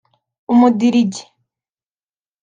Umudirigi 0.51 1.23